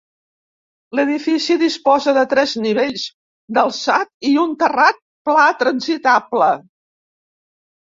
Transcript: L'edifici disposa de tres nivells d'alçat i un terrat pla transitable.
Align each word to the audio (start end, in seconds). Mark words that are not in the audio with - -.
L'edifici 0.99 1.57
disposa 1.63 2.13
de 2.19 2.23
tres 2.31 2.55
nivells 2.63 3.05
d'alçat 3.59 4.11
i 4.31 4.33
un 4.47 4.57
terrat 4.65 4.99
pla 5.31 5.47
transitable. 5.63 6.51